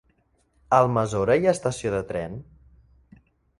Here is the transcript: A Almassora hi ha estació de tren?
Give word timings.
A 0.77 0.79
Almassora 0.85 1.35
hi 1.41 1.45
ha 1.45 1.53
estació 1.57 1.93
de 1.99 2.01
tren? 2.13 2.43